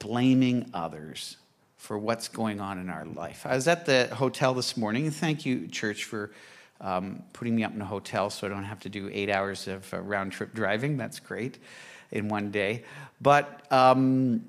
[0.00, 1.36] blaming others
[1.78, 3.46] for what's going on in our life.
[3.46, 6.30] I was at the hotel this morning, thank you, church, for
[6.80, 9.66] um, putting me up in a hotel so I don't have to do eight hours
[9.68, 10.96] of uh, round trip driving.
[10.96, 11.58] That's great
[12.10, 12.84] in one day.
[13.20, 14.44] But um,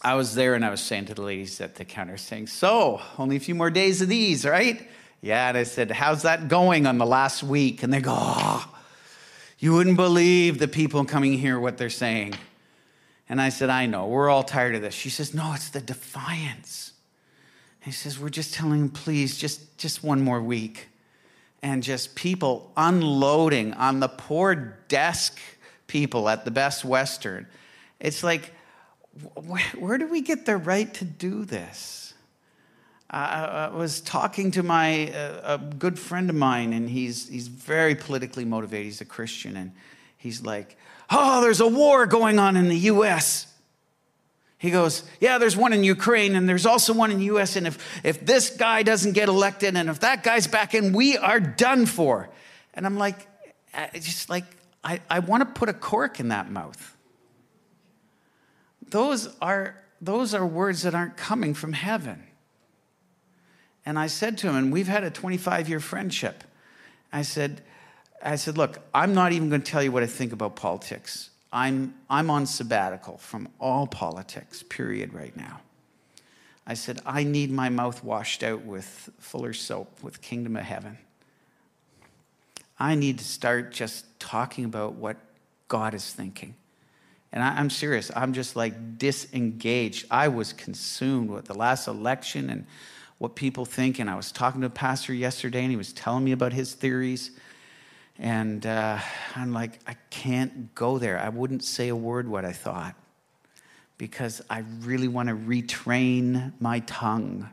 [0.00, 3.00] I was there and I was saying to the ladies at the counter, saying, So,
[3.18, 4.88] only a few more days of these, right?
[5.20, 7.82] Yeah, and I said, How's that going on the last week?
[7.82, 8.66] And they go, Oh,
[9.58, 12.34] you wouldn't believe the people coming here what they're saying.
[13.30, 14.92] And I said, I know, we're all tired of this.
[14.92, 16.92] She says, No, it's the defiance.
[17.80, 20.88] he says, We're just telling him, please, just, just one more week.
[21.62, 24.56] And just people unloading on the poor
[24.88, 25.38] desk
[25.86, 27.46] people at the Best Western.
[28.00, 28.52] It's like,
[29.34, 32.14] where, where do we get the right to do this?
[33.08, 37.46] I, I was talking to my uh, a good friend of mine, and he's he's
[37.46, 38.86] very politically motivated.
[38.86, 39.72] He's a Christian, and
[40.16, 40.76] he's like,
[41.10, 43.46] Oh, there's a war going on in the US.
[44.58, 47.56] He goes, Yeah, there's one in Ukraine, and there's also one in the US.
[47.56, 51.16] And if, if this guy doesn't get elected, and if that guy's back in, we
[51.16, 52.28] are done for.
[52.74, 53.26] And I'm like,
[53.94, 54.44] just like,
[54.84, 56.96] I, I want to put a cork in that mouth.
[58.88, 62.24] Those are, those are words that aren't coming from heaven.
[63.86, 66.44] And I said to him, and we've had a 25 year friendship.
[67.12, 67.62] I said,
[68.22, 71.30] I said, Look, I'm not even going to tell you what I think about politics.
[71.52, 75.60] I'm, I'm on sabbatical from all politics, period, right now.
[76.66, 80.98] I said, I need my mouth washed out with fuller soap, with Kingdom of Heaven.
[82.78, 85.16] I need to start just talking about what
[85.68, 86.54] God is thinking
[87.32, 88.10] And I, am serious.
[88.16, 90.06] I'm just like disengaged.
[90.10, 92.66] I was consumed with the last election and
[93.18, 93.98] what people think.
[93.98, 96.74] And I was talking to a pastor yesterday, and he was telling me about his
[96.74, 97.32] theories.
[98.20, 98.98] And uh,
[99.34, 101.18] I'm like, I can't go there.
[101.18, 102.94] I wouldn't say a word what I thought
[103.98, 107.48] because I really want to retrain my tongue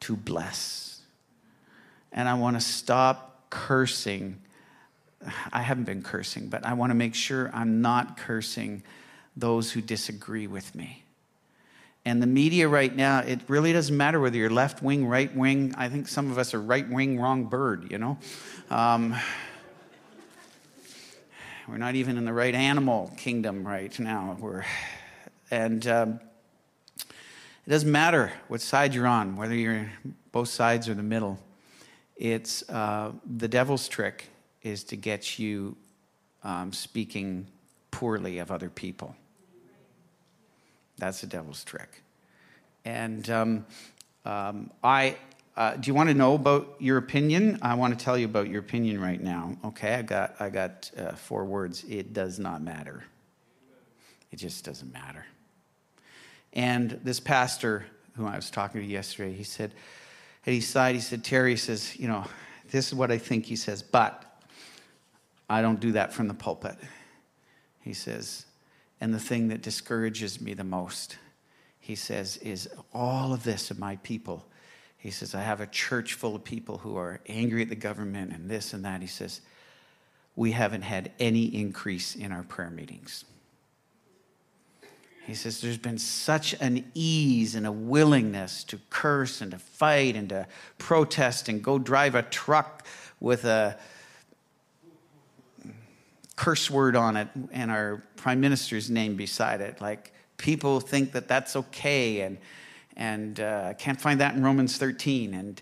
[0.00, 1.00] to bless.
[2.12, 4.38] And I want to stop cursing
[5.52, 8.82] I haven't been cursing, but I want to make sure I'm not cursing
[9.36, 11.02] those who disagree with me.
[12.04, 15.74] And the media right now, it really doesn't matter whether you're left wing, right wing.
[15.76, 18.18] I think some of us are right wing, wrong bird, you know?
[18.70, 19.16] Um,
[21.68, 24.36] we're not even in the right animal kingdom right now.
[24.38, 24.64] We're,
[25.50, 26.20] and um,
[26.98, 29.90] it doesn't matter what side you're on, whether you're
[30.30, 31.38] both sides or the middle.
[32.16, 34.28] It's uh, the devil's trick
[34.62, 35.76] is to get you
[36.44, 37.48] um, speaking
[37.90, 39.16] poorly of other people.
[40.98, 42.02] That's the devil's trick.
[42.84, 43.66] And um,
[44.24, 45.16] um, I,
[45.56, 47.58] uh, do you want to know about your opinion?
[47.62, 49.56] I want to tell you about your opinion right now.
[49.64, 51.84] Okay, I got, I got uh, four words.
[51.88, 53.04] It does not matter.
[54.30, 55.24] It just doesn't matter.
[56.52, 59.72] And this pastor who I was talking to yesterday, he said,
[60.44, 62.24] and he sighed, he said, Terry says, you know,
[62.70, 64.24] this is what I think, he says, but
[65.48, 66.76] I don't do that from the pulpit.
[67.80, 68.46] He says,
[69.00, 71.16] and the thing that discourages me the most,
[71.78, 74.44] he says, is all of this of my people.
[74.98, 78.32] He says, I have a church full of people who are angry at the government
[78.32, 79.00] and this and that.
[79.00, 79.40] He says,
[80.34, 83.24] we haven't had any increase in our prayer meetings.
[85.26, 90.14] He says, There's been such an ease and a willingness to curse and to fight
[90.14, 90.46] and to
[90.78, 92.86] protest and go drive a truck
[93.18, 93.76] with a
[96.36, 99.80] curse word on it and our prime minister's name beside it.
[99.80, 102.38] Like people think that that's okay, and
[102.96, 105.34] and uh, can't find that in Romans 13.
[105.34, 105.60] And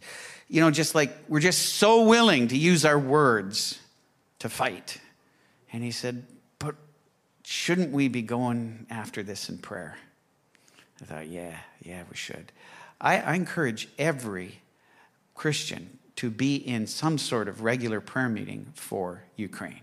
[0.48, 3.78] you know, just like we're just so willing to use our words
[4.40, 5.00] to fight.
[5.72, 6.24] And he said,
[6.58, 6.76] but
[7.42, 9.96] shouldn't we be going after this in prayer?
[11.02, 12.52] I thought, yeah, yeah, we should.
[13.00, 14.60] I, I encourage every
[15.34, 19.80] Christian to be in some sort of regular prayer meeting for Ukraine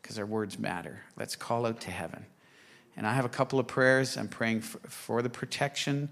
[0.00, 1.00] because our words matter.
[1.16, 2.26] Let's call out to heaven.
[2.96, 4.16] And I have a couple of prayers.
[4.16, 6.10] I'm praying for, for the protection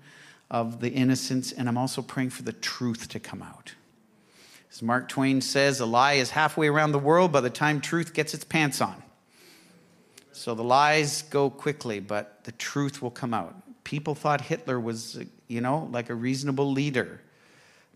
[0.52, 3.72] of the innocence, and I'm also praying for the truth to come out.
[4.70, 8.12] As Mark Twain says, a lie is halfway around the world by the time truth
[8.12, 9.02] gets its pants on.
[10.32, 13.54] So the lies go quickly, but the truth will come out.
[13.84, 17.22] People thought Hitler was, you know, like a reasonable leader,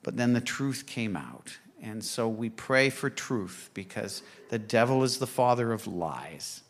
[0.03, 1.59] but then the truth came out.
[1.83, 6.63] And so we pray for truth because the devil is the father of lies.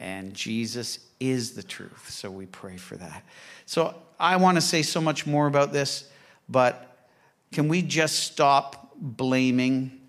[0.00, 2.10] And Jesus is the truth.
[2.10, 3.24] So we pray for that.
[3.66, 6.08] So I want to say so much more about this,
[6.48, 7.08] but
[7.50, 10.00] can we just stop blaming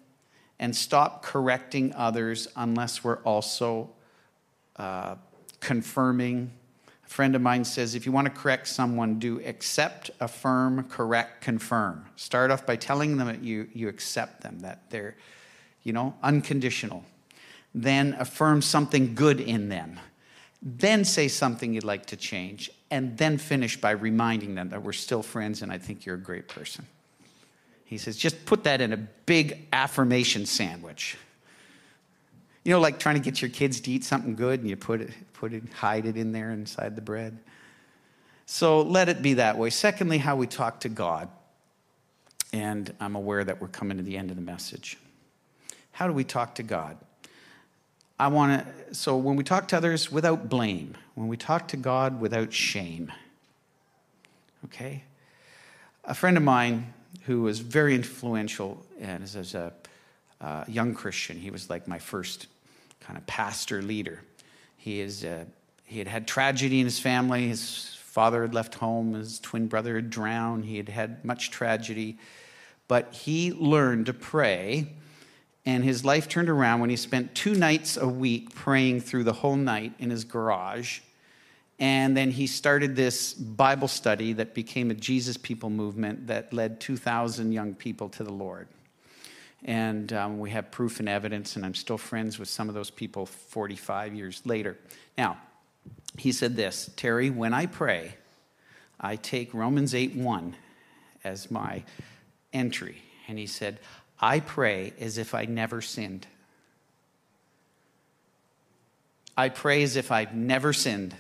[0.60, 3.90] and stop correcting others unless we're also
[4.76, 5.16] uh,
[5.60, 6.52] confirming
[7.06, 11.42] A friend of mine says if you want to correct someone, do accept, affirm, correct,
[11.42, 12.06] confirm.
[12.16, 15.16] Start off by telling them that you, you accept them, that they're,
[15.84, 17.04] you know, unconditional.
[17.74, 20.00] Then affirm something good in them.
[20.62, 22.72] Then say something you'd like to change.
[22.94, 26.20] And then finish by reminding them that we're still friends and I think you're a
[26.20, 26.86] great person.
[27.86, 31.18] He says, just put that in a big affirmation sandwich.
[32.64, 35.02] You know, like trying to get your kids to eat something good and you put
[35.02, 37.40] it, put it, hide it in there inside the bread.
[38.46, 39.72] So let it be that way.
[39.72, 41.30] Secondly, how we talk to God.
[42.54, 45.00] And I'm aware that we're coming to the end of the message.
[45.94, 46.98] How do we talk to God?
[48.20, 51.78] I want to, so when we talk to others without blame, when we talk to
[51.78, 53.12] God without shame,
[54.66, 55.04] okay?
[56.06, 59.74] A friend of mine who was very influential and as a
[60.42, 62.48] uh, young Christian, he was like my first
[63.00, 64.22] kind of pastor leader.
[64.78, 65.46] He, is, uh,
[65.86, 67.48] he had had tragedy in his family.
[67.48, 72.18] His father had left home, his twin brother had drowned, he had had much tragedy.
[72.88, 74.90] But he learned to pray,
[75.66, 79.34] and his life turned around when he spent two nights a week praying through the
[79.34, 81.00] whole night in his garage.
[81.80, 86.80] And then he started this Bible study that became a Jesus People movement that led
[86.80, 88.68] 2,000 young people to the Lord
[89.66, 92.90] and um, we have proof and evidence, and I'm still friends with some of those
[92.90, 94.78] people 45 years later.
[95.18, 95.38] Now,
[96.18, 98.16] he said this Terry, when I pray,
[99.00, 100.56] I take Romans 8 1
[101.24, 101.84] as my
[102.52, 102.98] entry.
[103.28, 103.80] And he said,
[104.20, 106.28] I pray as if I never sinned.
[109.36, 111.16] I pray as if I've never sinned.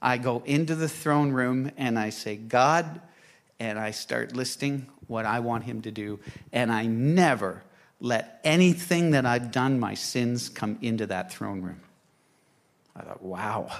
[0.00, 3.00] I go into the throne room and I say, God,
[3.58, 6.20] and I start listing what I want him to do.
[6.52, 7.62] And I never
[8.00, 11.80] let anything that I've done, my sins, come into that throne room.
[12.94, 13.70] I thought, wow,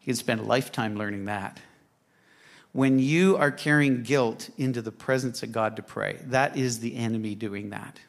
[0.00, 1.60] you can spend a lifetime learning that.
[2.76, 6.94] When you are carrying guilt into the presence of God to pray, that is the
[6.94, 8.00] enemy doing that.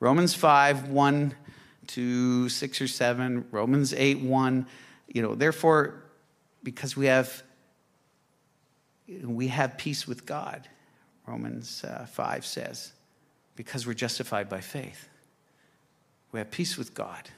[0.00, 1.34] Romans 5, 1
[1.88, 4.66] to 6 or 7, Romans 8, 1.
[5.08, 6.02] You know, therefore,
[6.62, 7.42] because we have
[9.22, 10.66] we have peace with God,
[11.26, 12.92] Romans uh, 5 says,
[13.54, 15.10] because we're justified by faith.
[16.32, 17.28] We have peace with God,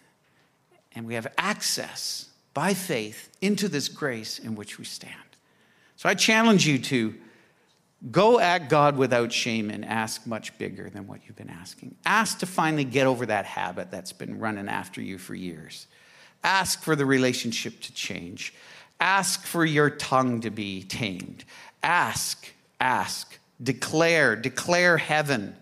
[0.94, 5.33] and we have access by faith into this grace in which we stand.
[5.96, 7.14] So I challenge you to
[8.10, 11.94] go at God without shame and ask much bigger than what you've been asking.
[12.04, 15.86] Ask to finally get over that habit that's been running after you for years.
[16.42, 18.52] Ask for the relationship to change.
[19.00, 21.44] Ask for your tongue to be tamed.
[21.82, 25.56] Ask, ask, declare, declare heaven.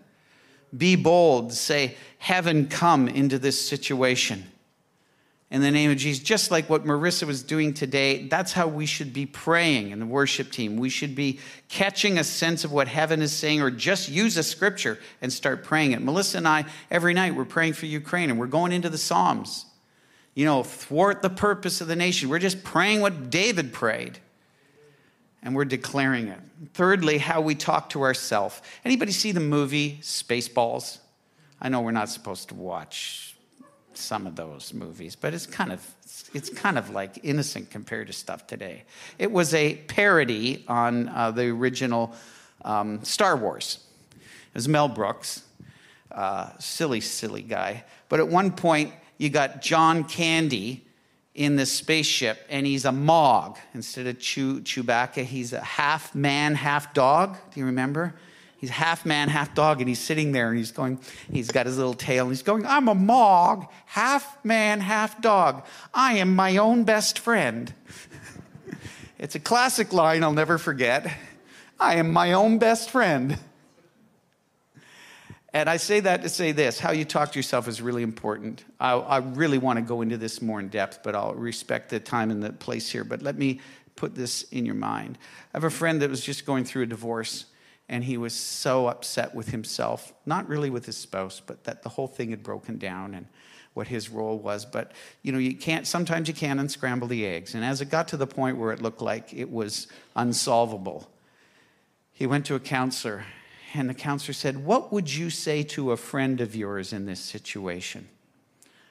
[0.75, 4.45] Be bold, say, Heaven, come into this situation.
[5.53, 8.85] In the name of Jesus, just like what Marissa was doing today, that's how we
[8.85, 10.75] should be praying in the worship team.
[10.75, 11.39] We should be
[11.69, 15.63] catching a sense of what heaven is saying, or just use a scripture and start
[15.63, 16.01] praying it.
[16.01, 19.67] Melissa and I, every night, we're praying for Ukraine and we're going into the Psalms
[20.35, 22.29] you know, thwart the purpose of the nation.
[22.29, 24.19] We're just praying what David prayed.
[25.41, 26.39] And we're declaring it.
[26.73, 28.61] Thirdly, how we talk to ourselves.
[28.85, 30.99] Anybody see the movie Spaceballs?
[31.61, 33.32] I know we're not supposed to watch
[33.97, 35.85] some of those movies, but it's kind of
[36.33, 38.83] it's kind of like innocent compared to stuff today.
[39.19, 42.13] It was a parody on uh, the original
[42.63, 43.79] um, Star Wars.
[44.19, 45.43] It was Mel Brooks,
[46.11, 47.83] uh, silly, silly guy.
[48.09, 50.85] But at one point, you got John Candy
[51.33, 53.57] in this spaceship, and he's a Mawg.
[53.73, 57.37] Instead of Chew, Chewbacca, he's a half man, half dog.
[57.51, 58.13] Do you remember?
[58.63, 60.97] He's half man, half dog, and he's sitting there and he's going,
[61.29, 65.65] he's got his little tail, and he's going, I'm a Mawg, half man, half dog.
[65.93, 67.73] I am my own best friend.
[69.19, 71.13] it's a classic line I'll never forget.
[71.77, 73.37] I am my own best friend.
[75.51, 78.63] And I say that to say this how you talk to yourself is really important.
[78.79, 81.99] I, I, really want to go into this more in depth, but I'll respect the
[81.99, 83.03] time and the place here.
[83.03, 83.59] But let me
[83.97, 85.17] put this in your mind.
[85.53, 87.47] I have a friend that was just going through a divorce,
[87.93, 91.89] and he was so upset with himself, not really with his spouse, but that the
[91.89, 93.27] whole thing had broken down and
[93.75, 94.65] what his role was.
[94.65, 97.53] But you know, you can't sometimes you can't unscramble the eggs.
[97.53, 99.85] And as it got to the point where it looked like it was
[100.15, 101.07] unsolvable,
[102.11, 103.25] he went to a counselor
[103.75, 107.19] and the counselor said, What would you say to a friend of yours in this
[107.19, 108.09] situation?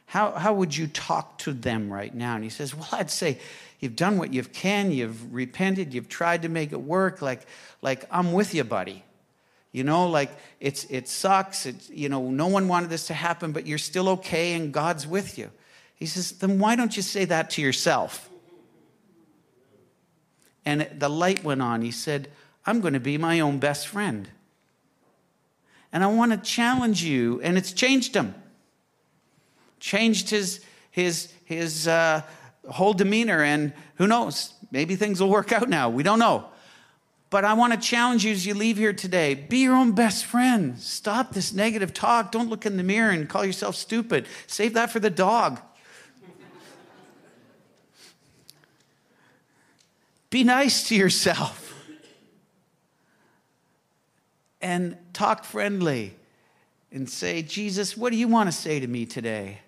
[0.07, 2.35] How, how would you talk to them right now?
[2.35, 3.39] And he says, Well, I'd say,
[3.83, 7.21] You've done what you've can, you've repented, you've tried to make it work.
[7.21, 7.45] Like,
[7.83, 9.03] like I'm with you, buddy.
[9.73, 10.31] You know, like
[10.61, 11.67] it's it sucks.
[11.67, 15.05] It's, you know, no one wanted this to happen, but you're still okay and God's
[15.05, 15.51] with you.
[15.97, 18.31] He says, then why don't you say that to yourself?
[20.65, 21.83] And the light went on.
[21.83, 22.31] He said,
[22.65, 24.29] I'm going to be my own best friend.
[25.93, 28.35] And I want to challenge you, and it's changed him.
[29.83, 30.61] Changed his,
[30.93, 32.23] his, his uh,
[32.71, 35.91] whole demeanor, and who knows, maybe things will work out now.
[35.91, 36.45] We don't know.
[37.31, 40.25] But I want to challenge you as you leave here today be your own best
[40.25, 40.79] friend.
[40.79, 42.31] Stop this negative talk.
[42.31, 44.29] Don't look in the mirror and call yourself stupid.
[44.47, 45.59] Save that for the dog.
[50.31, 51.75] Be nice to yourself
[54.61, 56.15] and talk friendly
[56.93, 59.59] and say, Jesus, what do you want to say to me today?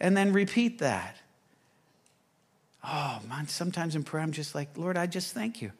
[0.00, 1.16] And then repeat that.
[2.84, 5.72] Oh, man, sometimes in prayer, I'm just like, Lord, I just thank you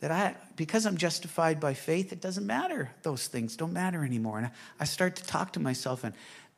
[0.00, 2.90] that I, because I'm justified by faith, it doesn't matter.
[3.02, 4.38] Those things don't matter anymore.
[4.38, 6.04] And I start to talk to myself.
[6.04, 6.14] And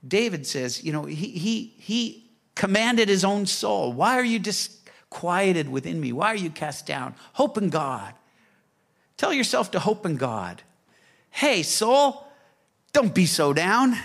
[0.06, 3.92] David says, you know, he, he, he commanded his own soul.
[3.92, 6.12] Why are you disquieted within me?
[6.12, 7.14] Why are you cast down?
[7.34, 8.14] Hope in God.
[9.16, 10.62] Tell yourself to hope in God.
[11.30, 12.26] Hey, soul,
[12.92, 13.96] don't be so down.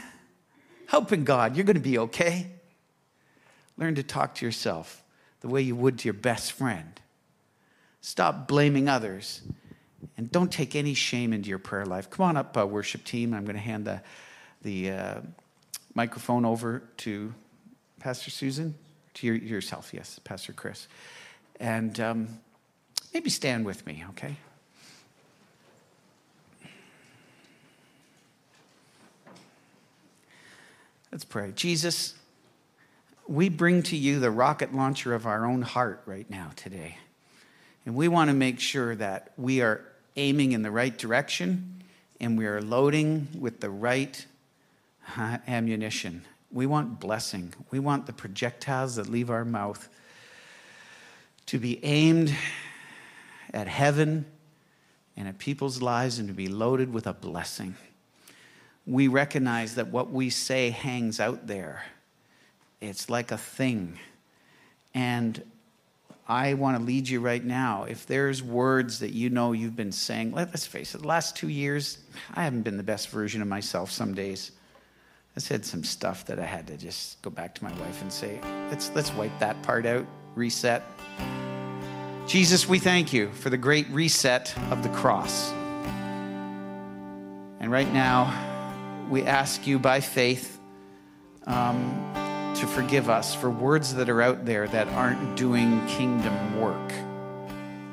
[0.90, 2.52] Hope in God, you're going to be okay.
[3.78, 5.04] Learn to talk to yourself
[5.42, 7.00] the way you would to your best friend.
[8.02, 9.42] Stop blaming others
[10.18, 12.10] and don't take any shame into your prayer life.
[12.10, 13.34] Come on up, uh, worship team.
[13.34, 14.02] I'm going to hand the,
[14.62, 15.22] the uh,
[15.96, 17.34] microphone over to
[18.00, 18.76] Pastor Susan,
[19.16, 20.88] to your, yourself, yes, Pastor Chris.
[21.60, 22.40] And um,
[23.14, 24.36] maybe stand with me, okay?
[31.12, 31.52] Let's pray.
[31.56, 32.16] Jesus,
[33.28, 36.98] we bring to you the rocket launcher of our own heart right now today.
[37.86, 39.82] And we want to make sure that we are
[40.16, 41.84] aiming in the right direction
[42.20, 44.26] and we are loading with the right
[45.18, 46.24] uh, ammunition.
[46.52, 47.54] We want blessing.
[47.72, 49.90] We want the projectiles that leave our mouth
[51.48, 52.34] to be aimed
[53.54, 54.26] at heaven
[55.18, 57.76] and at people's lives and to be loaded with a blessing.
[58.86, 61.84] We recognize that what we say hangs out there.
[62.84, 63.98] It's like a thing.
[64.94, 65.42] And
[66.28, 67.86] I want to lead you right now.
[67.86, 71.48] If there's words that you know you've been saying, let's face it, the last two
[71.48, 72.00] years,
[72.34, 74.52] I haven't been the best version of myself some days.
[75.36, 78.12] I said some stuff that I had to just go back to my wife and
[78.12, 80.06] say, let's, let's wipe that part out,
[80.36, 80.84] reset.
[82.28, 85.52] Jesus, we thank you for the great reset of the cross.
[87.62, 90.60] And right now, we ask you by faith
[91.48, 92.23] um,
[92.56, 96.94] to forgive us for words that are out there that aren't doing kingdom work,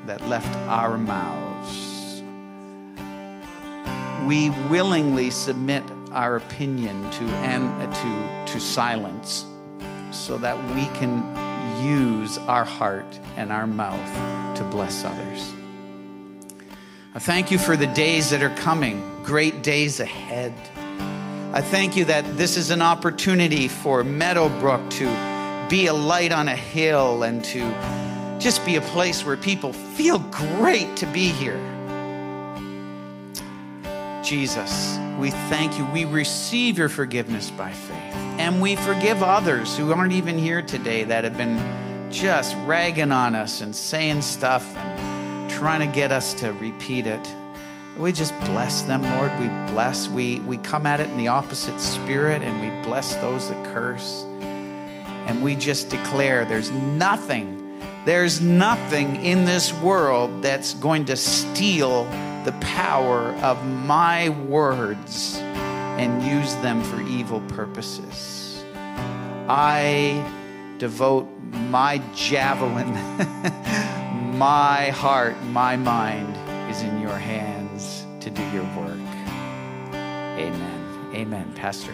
[0.05, 2.21] that left our mouths.
[4.27, 9.45] We willingly submit our opinion to, and, uh, to, to silence
[10.11, 11.23] so that we can
[11.83, 15.53] use our heart and our mouth to bless others.
[17.13, 20.53] I thank you for the days that are coming, great days ahead.
[21.53, 26.47] I thank you that this is an opportunity for Meadowbrook to be a light on
[26.47, 27.59] a hill and to
[28.39, 31.59] just be a place where people feel great to be here.
[34.23, 35.85] Jesus, we thank you.
[35.87, 38.15] We receive your forgiveness by faith.
[38.39, 41.59] And we forgive others who aren't even here today that have been
[42.09, 47.35] just ragging on us and saying stuff and trying to get us to repeat it.
[47.97, 49.31] We just bless them, Lord.
[49.39, 50.07] We bless.
[50.07, 54.23] We, we come at it in the opposite spirit and we bless those that curse.
[55.27, 62.05] And we just declare there's nothing, there's nothing in this world that's going to steal
[62.45, 68.63] the power of my words and use them for evil purposes.
[69.47, 70.25] I
[70.79, 71.27] devote
[71.69, 72.93] my javelin,
[74.37, 76.35] my heart, my mind
[76.71, 77.60] is in your hands
[78.21, 78.99] to do your work.
[79.93, 81.11] Amen.
[81.13, 81.93] Amen, Pastor.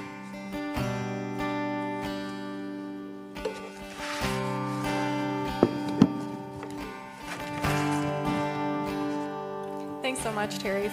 [10.02, 10.90] Thanks so much, Terry.